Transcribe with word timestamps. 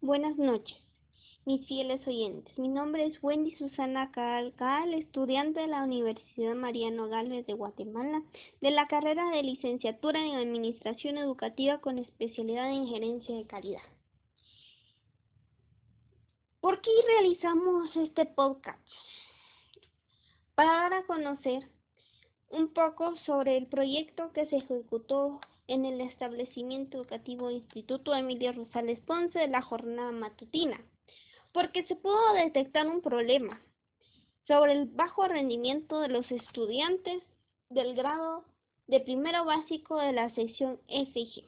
Buenas 0.00 0.36
noches, 0.36 0.78
mis 1.44 1.66
fieles 1.66 2.06
oyentes. 2.06 2.56
Mi 2.56 2.68
nombre 2.68 3.04
es 3.04 3.20
Wendy 3.20 3.56
Susana 3.56 4.12
Calcal, 4.12 4.94
estudiante 4.94 5.58
de 5.58 5.66
la 5.66 5.82
Universidad 5.82 6.54
Mariano 6.54 7.08
Gálvez 7.08 7.44
de 7.48 7.54
Guatemala, 7.54 8.22
de 8.60 8.70
la 8.70 8.86
carrera 8.86 9.28
de 9.30 9.42
licenciatura 9.42 10.24
en 10.24 10.36
Administración 10.36 11.18
Educativa 11.18 11.78
con 11.78 11.98
especialidad 11.98 12.70
en 12.70 12.86
Gerencia 12.86 13.34
de 13.34 13.44
Calidad. 13.48 13.82
¿Por 16.60 16.80
qué 16.80 16.90
realizamos 17.08 17.96
este 17.96 18.24
podcast? 18.24 18.78
Para 20.54 20.74
dar 20.74 20.94
a 20.94 21.06
conocer 21.06 21.68
un 22.50 22.72
poco 22.72 23.16
sobre 23.26 23.56
el 23.56 23.66
proyecto 23.66 24.30
que 24.32 24.46
se 24.46 24.58
ejecutó 24.58 25.40
en 25.68 25.84
el 25.84 26.00
establecimiento 26.00 26.96
educativo 26.96 27.50
Instituto 27.50 28.14
Emilio 28.14 28.52
Rosales 28.52 28.98
Ponce 29.00 29.38
de 29.38 29.48
la 29.48 29.62
jornada 29.62 30.10
matutina, 30.10 30.80
porque 31.52 31.84
se 31.84 31.94
pudo 31.94 32.32
detectar 32.32 32.88
un 32.88 33.02
problema 33.02 33.60
sobre 34.46 34.72
el 34.72 34.86
bajo 34.86 35.28
rendimiento 35.28 36.00
de 36.00 36.08
los 36.08 36.28
estudiantes 36.30 37.22
del 37.68 37.94
grado 37.94 38.44
de 38.86 39.00
primero 39.00 39.44
básico 39.44 39.98
de 40.00 40.12
la 40.12 40.34
sección 40.34 40.80
FG, 40.88 41.44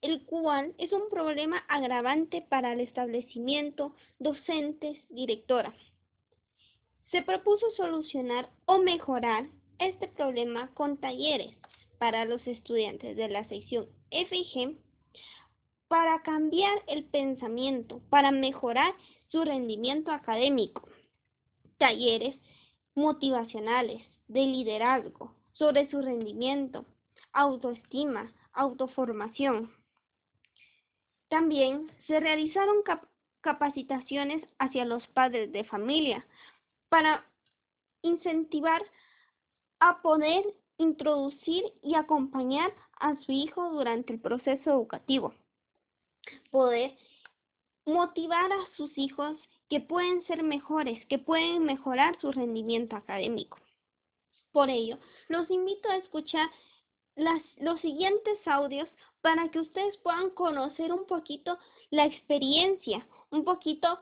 el 0.00 0.24
cual 0.24 0.74
es 0.78 0.90
un 0.92 1.10
problema 1.10 1.58
agravante 1.68 2.40
para 2.48 2.72
el 2.72 2.80
establecimiento, 2.80 3.94
docentes, 4.18 4.96
directora. 5.10 5.74
Se 7.10 7.20
propuso 7.20 7.70
solucionar 7.76 8.48
o 8.64 8.78
mejorar 8.78 9.46
este 9.78 10.08
problema 10.08 10.70
con 10.72 10.96
talleres 10.96 11.54
para 11.98 12.24
los 12.24 12.46
estudiantes 12.46 13.16
de 13.16 13.28
la 13.28 13.46
sección 13.48 13.86
FG 14.10 14.76
para 15.88 16.22
cambiar 16.22 16.82
el 16.86 17.04
pensamiento, 17.04 18.00
para 18.10 18.30
mejorar 18.30 18.94
su 19.28 19.44
rendimiento 19.44 20.10
académico. 20.10 20.88
Talleres 21.78 22.36
motivacionales, 22.94 24.02
de 24.28 24.40
liderazgo, 24.40 25.34
sobre 25.52 25.88
su 25.90 26.02
rendimiento, 26.02 26.84
autoestima, 27.32 28.32
autoformación. 28.52 29.72
También 31.28 31.90
se 32.06 32.18
realizaron 32.18 32.78
capacitaciones 33.40 34.42
hacia 34.58 34.84
los 34.84 35.06
padres 35.08 35.52
de 35.52 35.64
familia 35.64 36.26
para 36.88 37.24
incentivar 38.02 38.82
a 39.80 40.00
poder 40.02 40.44
introducir 40.78 41.64
y 41.82 41.94
acompañar 41.94 42.72
a 42.98 43.16
su 43.22 43.32
hijo 43.32 43.70
durante 43.70 44.12
el 44.12 44.20
proceso 44.20 44.70
educativo. 44.70 45.34
Poder 46.50 46.96
motivar 47.84 48.52
a 48.52 48.76
sus 48.76 48.96
hijos 48.98 49.36
que 49.68 49.80
pueden 49.80 50.24
ser 50.26 50.42
mejores, 50.42 51.04
que 51.06 51.18
pueden 51.18 51.64
mejorar 51.64 52.18
su 52.20 52.30
rendimiento 52.32 52.96
académico. 52.96 53.58
Por 54.52 54.70
ello, 54.70 54.98
los 55.28 55.50
invito 55.50 55.88
a 55.88 55.96
escuchar 55.96 56.48
los 57.58 57.80
siguientes 57.80 58.38
audios 58.46 58.88
para 59.22 59.48
que 59.50 59.60
ustedes 59.60 59.96
puedan 59.98 60.30
conocer 60.30 60.92
un 60.92 61.06
poquito 61.06 61.58
la 61.90 62.06
experiencia, 62.06 63.06
un 63.30 63.44
poquito, 63.44 63.98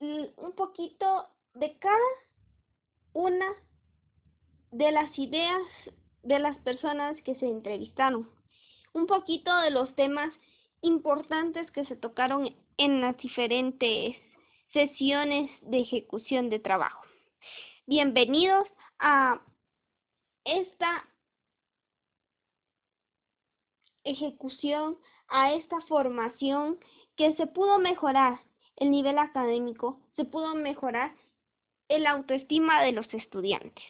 un 0.00 0.52
poquito 0.56 1.28
de 1.54 1.78
cada 1.78 1.98
una 3.12 3.54
de 4.70 4.92
las 4.92 5.18
ideas 5.18 5.62
de 6.22 6.38
las 6.38 6.56
personas 6.58 7.16
que 7.22 7.34
se 7.36 7.46
entrevistaron, 7.46 8.28
un 8.92 9.06
poquito 9.06 9.54
de 9.60 9.70
los 9.70 9.94
temas 9.94 10.32
importantes 10.82 11.70
que 11.72 11.84
se 11.86 11.96
tocaron 11.96 12.54
en 12.76 13.00
las 13.00 13.16
diferentes 13.18 14.16
sesiones 14.72 15.50
de 15.62 15.80
ejecución 15.80 16.50
de 16.50 16.58
trabajo. 16.58 17.04
Bienvenidos 17.86 18.66
a 18.98 19.40
esta 20.44 21.04
ejecución, 24.04 24.98
a 25.28 25.52
esta 25.54 25.80
formación 25.82 26.78
que 27.16 27.34
se 27.36 27.46
pudo 27.46 27.78
mejorar 27.78 28.40
el 28.76 28.90
nivel 28.90 29.18
académico, 29.18 30.00
se 30.16 30.24
pudo 30.24 30.54
mejorar 30.54 31.14
el 31.88 32.06
autoestima 32.06 32.82
de 32.82 32.92
los 32.92 33.12
estudiantes. 33.12 33.84